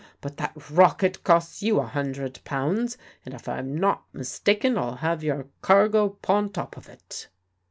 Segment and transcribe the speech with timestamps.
[0.19, 5.23] But that rocket costs you a hundred pounds, and if I'm not mistaken I'll have
[5.23, 7.27] your cargo 'pon top of it."